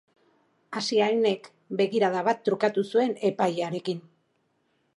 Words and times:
Asiainek 0.79 1.49
begirada 1.81 2.23
bat 2.29 2.41
trukatu 2.49 2.85
zuen 2.95 3.13
epailearekin. 3.33 4.01